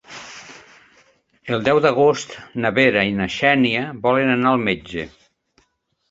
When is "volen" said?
4.07-4.31